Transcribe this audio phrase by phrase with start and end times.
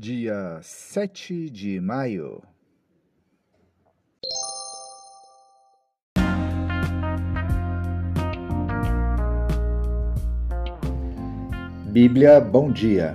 [0.00, 2.42] dia 7 de maio.
[11.92, 13.14] Bíblia Bom Dia,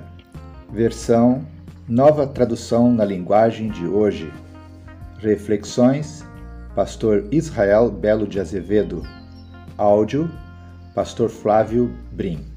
[0.72, 1.44] versão
[1.88, 4.32] Nova Tradução na Linguagem de Hoje.
[5.18, 6.24] Reflexões,
[6.76, 9.02] Pastor Israel Belo de Azevedo.
[9.76, 10.30] Áudio,
[10.94, 12.55] Pastor Flávio Brim.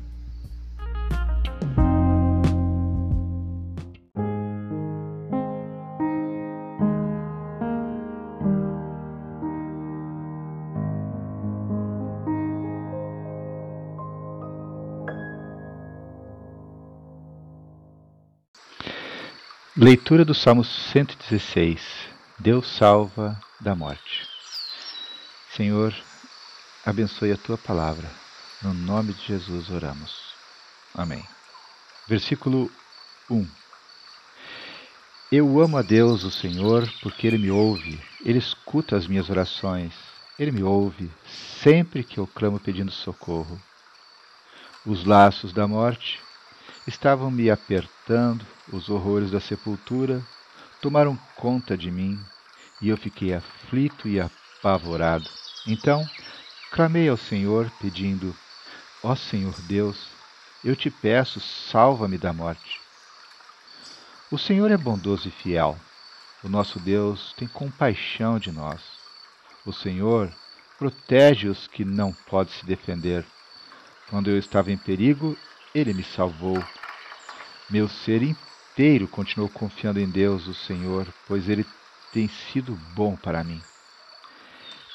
[19.80, 21.80] Leitura do Salmo 116.
[22.36, 24.26] Deus salva da morte.
[25.54, 25.94] Senhor,
[26.84, 28.10] abençoe a tua palavra.
[28.60, 30.34] No nome de Jesus oramos.
[30.92, 31.24] Amém.
[32.08, 32.68] Versículo
[33.30, 33.46] 1.
[35.30, 39.94] Eu amo a Deus, o Senhor, porque Ele me ouve, Ele escuta as minhas orações,
[40.36, 41.08] Ele me ouve
[41.62, 43.62] sempre que eu clamo pedindo socorro.
[44.84, 46.18] Os laços da morte
[46.84, 50.24] estavam me apertando, os horrores da sepultura
[50.80, 52.18] tomaram conta de mim
[52.80, 55.28] e eu fiquei aflito e apavorado.
[55.66, 56.08] Então
[56.70, 58.34] clamei ao Senhor, pedindo:
[59.02, 60.08] Ó Senhor Deus,
[60.64, 62.80] eu te peço, salva-me da morte.
[64.30, 65.78] O Senhor é bondoso e fiel.
[66.42, 68.82] O nosso Deus tem compaixão de nós.
[69.64, 70.32] O Senhor
[70.78, 73.24] protege os que não podem se defender.
[74.08, 75.36] Quando eu estava em perigo,
[75.74, 76.62] ele me salvou.
[77.68, 78.22] Meu ser
[78.78, 81.66] inteiro continuou confiando em Deus, o Senhor, pois Ele
[82.12, 83.60] tem sido bom para mim.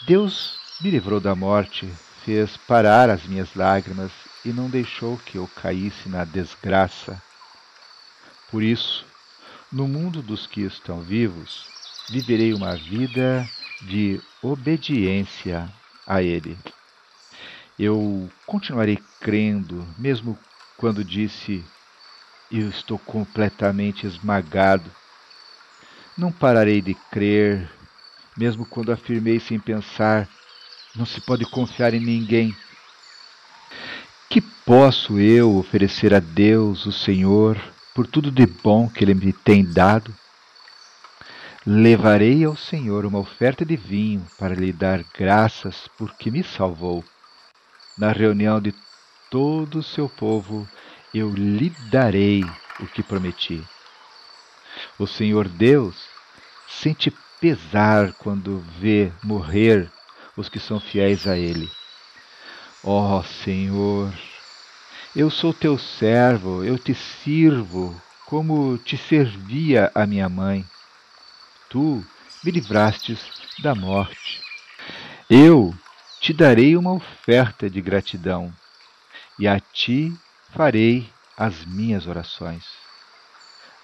[0.08, 1.86] Deus me livrou da morte,
[2.24, 4.10] fez parar as minhas lágrimas
[4.46, 7.22] e não deixou que eu caísse na desgraça.
[8.50, 9.06] Por isso,
[9.70, 11.68] no mundo dos que estão vivos,
[12.08, 13.46] viverei uma vida
[13.82, 15.70] de obediência
[16.08, 16.58] a Ele.
[17.78, 20.40] Eu continuarei crendo, mesmo
[20.78, 21.66] quando disse
[22.60, 24.90] eu estou completamente esmagado.
[26.18, 27.70] Não pararei de crer,
[28.38, 30.30] mesmo quando afirmei sem pensar:
[30.96, 32.56] não se pode confiar em ninguém.
[34.30, 37.60] Que posso eu oferecer a Deus, o Senhor,
[37.94, 40.14] por tudo de bom que Ele me tem dado?
[41.66, 47.04] Levarei ao Senhor uma oferta de vinho para lhe dar graças porque me salvou.
[47.98, 48.74] Na reunião de
[49.30, 50.68] todo o seu povo,
[51.14, 52.44] eu lhe darei
[52.80, 53.64] o que prometi.
[54.98, 55.96] O Senhor Deus
[56.68, 59.92] sente pesar quando vê morrer
[60.36, 61.70] os que são fiéis a Ele.
[62.84, 64.14] Ó oh, Senhor,
[65.16, 70.66] eu sou teu servo, eu te sirvo como te servia a minha mãe.
[71.70, 72.04] Tu
[72.44, 73.20] me livrastes
[73.60, 74.42] da morte.
[75.30, 75.74] Eu
[76.20, 78.54] te darei uma oferta de gratidão,
[79.38, 80.12] e a ti
[80.54, 82.64] farei as minhas orações.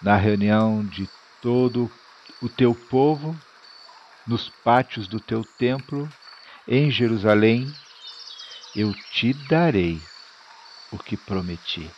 [0.02, 1.08] Na reunião de
[1.42, 1.92] todo
[2.42, 3.36] o teu povo,
[4.28, 6.08] nos pátios do teu templo,
[6.68, 7.68] em Jerusalém,
[8.76, 10.00] eu te darei
[10.92, 11.90] o que prometi.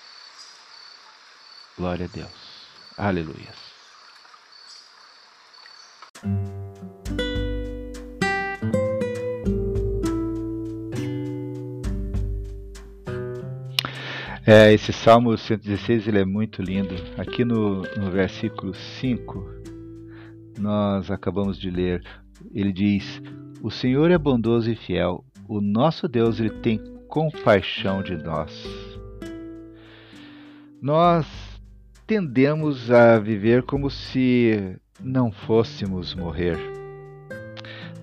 [1.78, 2.68] Glória a Deus.
[2.98, 3.71] Aleluia.
[14.46, 16.96] É, esse Salmo 116 ele é muito lindo.
[17.16, 19.46] Aqui no, no versículo 5,
[20.60, 22.04] nós acabamos de ler,
[22.52, 23.22] ele diz:
[23.62, 28.52] O Senhor é bondoso e fiel, o nosso Deus ele tem compaixão de nós.
[30.82, 31.28] Nós
[32.08, 36.58] tendemos a viver como se não fôssemos morrer.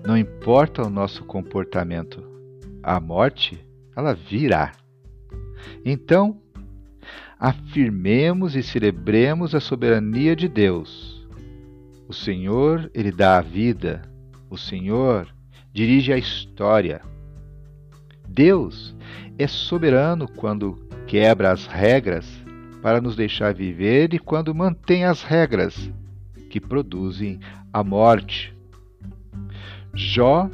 [0.07, 2.23] Não importa o nosso comportamento,
[2.81, 3.59] a morte,
[3.93, 4.71] ela virá.
[5.83, 6.39] Então,
[7.39, 11.27] afirmemos e celebremos a soberania de Deus.
[12.07, 14.01] O Senhor, ele dá a vida.
[14.49, 15.27] O Senhor
[15.73, 17.01] dirige a história.
[18.27, 18.95] Deus
[19.37, 20.75] é soberano quando
[21.07, 22.27] quebra as regras
[22.81, 25.91] para nos deixar viver e quando mantém as regras
[26.49, 27.39] que produzem
[27.71, 28.55] a morte.
[29.93, 30.49] Jó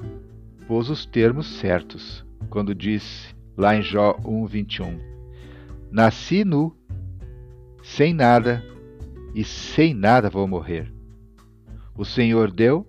[0.67, 4.99] pôs os termos certos quando disse lá em Jó 1:21.
[5.91, 6.75] Nasci nu,
[7.83, 8.63] sem nada
[9.33, 10.91] e sem nada vou morrer.
[11.97, 12.85] O Senhor deu,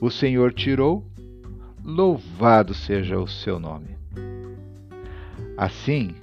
[0.00, 1.06] o Senhor tirou,
[1.84, 3.96] louvado seja o seu nome.
[5.56, 6.14] Assim,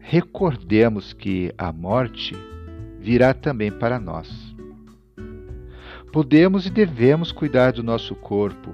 [0.00, 2.34] recordemos que a morte
[3.00, 4.54] virá também para nós.
[6.12, 8.72] Podemos e devemos cuidar do nosso corpo,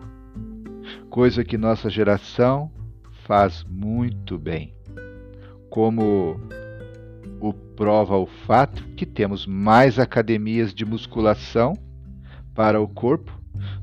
[1.09, 2.71] coisa que nossa geração
[3.31, 4.75] faz muito bem,
[5.71, 6.41] como
[7.41, 11.75] o prova o fato que temos mais academias de musculação
[12.57, 13.31] para o corpo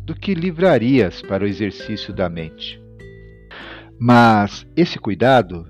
[0.04, 2.78] do que livrarias para o exercício da mente.
[3.98, 5.66] Mas esse cuidado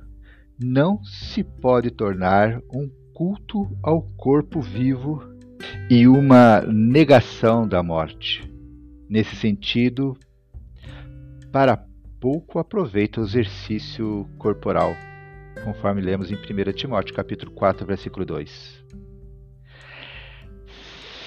[0.60, 5.22] não se pode tornar um culto ao corpo vivo
[5.88, 8.52] e uma negação da morte.
[9.08, 10.18] Nesse sentido,
[11.52, 11.87] para
[12.20, 14.96] pouco aproveita o exercício corporal,
[15.64, 18.86] conforme lemos em 1 Timóteo capítulo 4, versículo 2.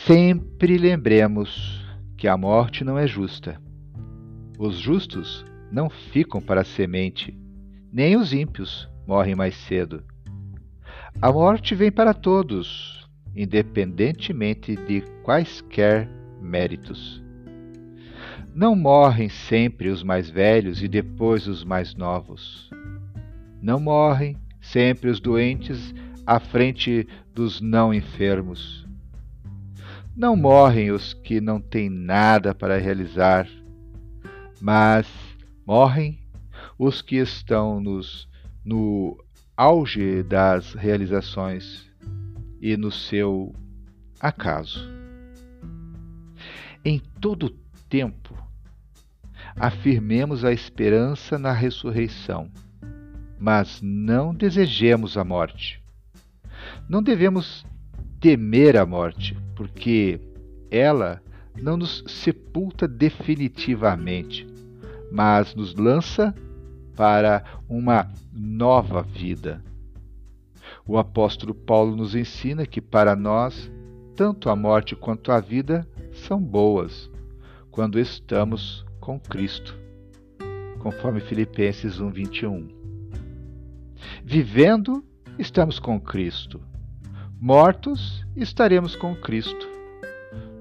[0.07, 1.85] Sempre lembremos
[2.17, 3.61] que a morte não é justa.
[4.59, 7.39] Os justos não ficam para a semente,
[7.93, 10.03] nem os ímpios morrem mais cedo.
[11.23, 16.09] A morte vem para todos, independentemente de quaisquer
[16.41, 17.23] méritos.
[18.55, 22.69] Não morrem sempre os mais velhos e depois os mais novos.
[23.63, 25.95] Não morrem sempre os doentes
[26.27, 28.87] à frente dos não enfermos.
[30.17, 33.49] Não morrem os que não têm nada para realizar,
[34.61, 35.07] mas
[35.65, 36.19] morrem
[36.79, 38.29] os que estão nos
[38.65, 39.17] no
[39.57, 41.89] auge das realizações
[42.61, 43.55] e no seu
[44.21, 44.89] acaso.
[46.85, 47.55] Em todo
[47.91, 48.33] tempo,
[49.57, 52.49] afirmemos a esperança na ressurreição,
[53.39, 55.83] mas não desejemos a morte.
[56.89, 57.67] Não devemos
[58.21, 60.21] temer a morte, porque
[60.71, 61.21] ela
[61.61, 64.47] não nos sepulta definitivamente,
[65.11, 66.35] mas nos lança
[66.95, 69.63] para uma nova vida.
[70.87, 73.71] O apóstolo Paulo nos ensina que para nós,
[74.15, 77.10] tanto a morte quanto a vida são boas
[77.81, 79.75] quando estamos com Cristo,
[80.81, 82.69] conforme Filipenses 1:21.
[84.23, 85.03] Vivendo,
[85.39, 86.61] estamos com Cristo.
[87.41, 89.67] Mortos, estaremos com Cristo.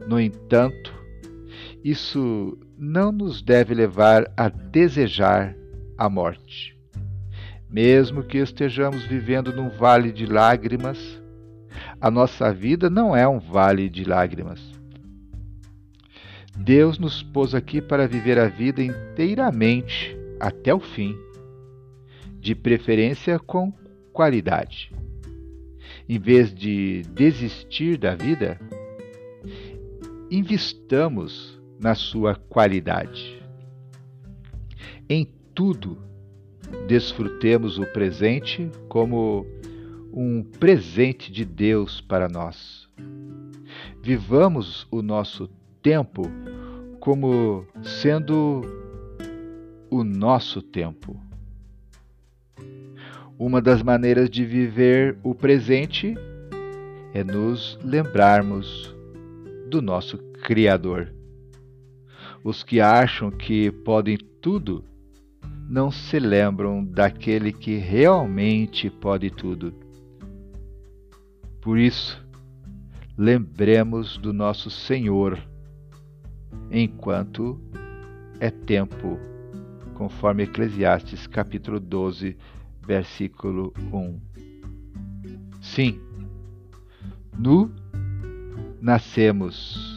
[0.08, 0.94] No entanto,
[1.84, 5.54] isso não nos deve levar a desejar
[5.98, 6.74] a morte.
[7.70, 11.22] Mesmo que estejamos vivendo num vale de lágrimas,
[12.00, 14.79] a nossa vida não é um vale de lágrimas.
[16.62, 21.18] Deus nos pôs aqui para viver a vida inteiramente até o fim,
[22.38, 23.74] de preferência com
[24.12, 24.92] qualidade.
[26.08, 28.60] Em vez de desistir da vida,
[30.30, 33.42] investamos na sua qualidade.
[35.10, 35.98] Em tudo,
[36.88, 39.46] desfrutemos o presente como
[40.12, 42.90] um presente de Deus para nós.
[44.02, 45.50] Vivamos o nosso
[45.82, 46.24] tempo
[47.00, 48.62] como sendo
[49.90, 51.20] o nosso tempo.
[53.38, 56.14] Uma das maneiras de viver o presente
[57.14, 58.94] é nos lembrarmos
[59.70, 61.14] do nosso Criador.
[62.44, 64.84] Os que acham que podem tudo
[65.70, 69.74] não se lembram daquele que realmente pode tudo.
[71.62, 72.22] Por isso,
[73.18, 75.49] lembremos do nosso Senhor
[76.72, 77.60] enquanto
[78.40, 79.20] é tempo,
[79.96, 82.38] conforme Eclesiastes capítulo 12,
[82.86, 84.20] versículo 1.
[85.62, 86.00] Sim,
[87.38, 87.72] nu
[88.82, 89.89] nascemos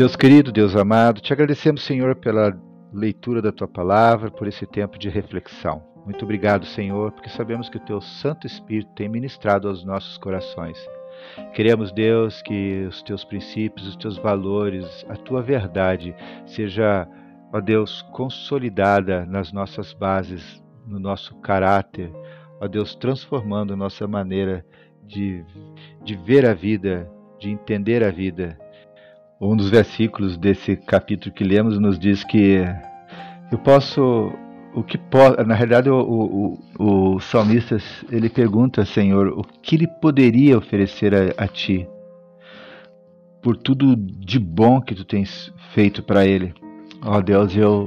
[0.00, 2.58] Deus querido, Deus amado, te agradecemos, Senhor, pela
[2.90, 5.82] leitura da tua palavra, por esse tempo de reflexão.
[6.06, 10.78] Muito obrigado, Senhor, porque sabemos que o teu Santo Espírito tem ministrado aos nossos corações.
[11.52, 16.16] Queremos, Deus, que os teus princípios, os teus valores, a tua verdade
[16.46, 17.06] seja,
[17.52, 22.10] ó Deus, consolidada nas nossas bases, no nosso caráter,
[22.58, 24.64] ó Deus, transformando nossa maneira
[25.06, 25.44] de,
[26.02, 27.06] de ver a vida,
[27.38, 28.58] de entender a vida
[29.40, 32.64] um dos versículos desse capítulo que lemos nos diz que
[33.50, 34.32] eu posso
[34.74, 37.78] o que pode, na realidade o, o, o, salmista
[38.10, 41.88] ele pergunta Senhor o que ele poderia oferecer a, a ti
[43.42, 46.54] por tudo de bom que tu tens feito para ele
[47.02, 47.86] ó oh, Deus eu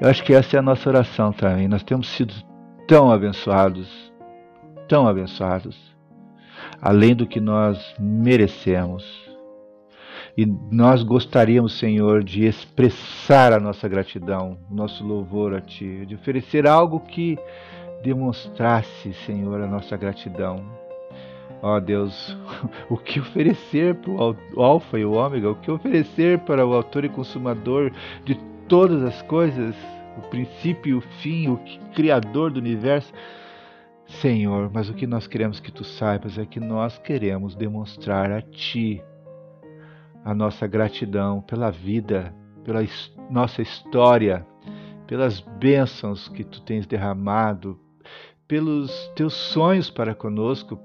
[0.00, 2.34] eu acho que essa é a nossa oração também nós temos sido
[2.86, 4.12] tão abençoados
[4.86, 5.90] tão abençoados
[6.80, 9.29] além do que nós merecemos.
[10.36, 16.14] E nós gostaríamos, Senhor, de expressar a nossa gratidão, o nosso louvor a Ti, de
[16.14, 17.38] oferecer algo que
[18.02, 20.64] demonstrasse, Senhor, a nossa gratidão.
[21.62, 22.36] Ó oh, Deus,
[22.88, 27.04] o que oferecer para o Alfa e o Ômega, o que oferecer para o Autor
[27.04, 27.92] e Consumador
[28.24, 28.34] de
[28.66, 29.74] todas as coisas,
[30.16, 31.60] o princípio e o fim, o
[31.94, 33.12] Criador do universo.
[34.06, 38.40] Senhor, mas o que nós queremos que tu saibas é que nós queremos demonstrar a
[38.40, 39.02] Ti
[40.24, 42.34] a nossa gratidão pela vida,
[42.64, 42.80] pela
[43.30, 44.46] nossa história,
[45.06, 47.78] pelas bênçãos que tu tens derramado,
[48.46, 50.78] pelos teus sonhos para conosco,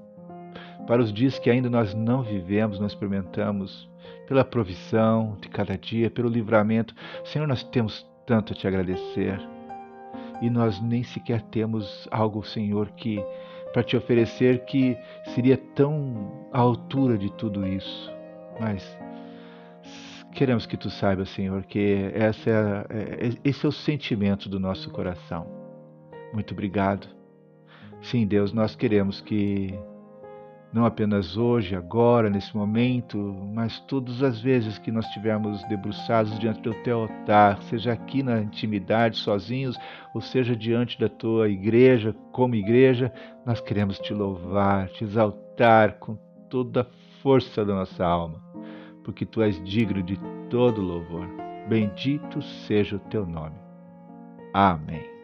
[0.86, 3.88] para os dias que ainda nós não vivemos, não experimentamos,
[4.26, 6.94] pela provisão de cada dia, pelo livramento.
[7.24, 9.40] Senhor, nós temos tanto a te agradecer.
[10.40, 13.24] E nós nem sequer temos algo, Senhor, que
[13.72, 14.96] para te oferecer que
[15.34, 18.12] seria tão à altura de tudo isso.
[18.60, 18.96] Mas
[20.36, 24.90] queremos que tu saibas, Senhor, que essa é, é, esse é o sentimento do nosso
[24.90, 25.46] coração.
[26.32, 27.08] Muito obrigado.
[28.02, 29.74] Sim, Deus, nós queremos que
[30.70, 33.16] não apenas hoje, agora, nesse momento,
[33.54, 38.42] mas todas as vezes que nós estivermos debruçados diante do teu altar, seja aqui na
[38.42, 39.78] intimidade, sozinhos,
[40.14, 43.10] ou seja diante da tua igreja, como igreja,
[43.46, 46.14] nós queremos te louvar, te exaltar com
[46.50, 46.86] toda a
[47.22, 48.45] força da nossa alma,
[49.06, 50.18] porque tu és digno de
[50.50, 51.28] todo louvor.
[51.68, 53.54] Bendito seja o teu nome.
[54.52, 55.15] Amém.